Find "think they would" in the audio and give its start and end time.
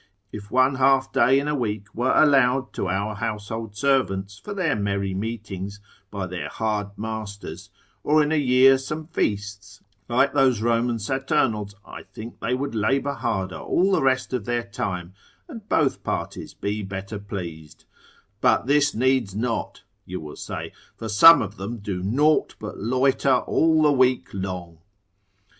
12.01-12.73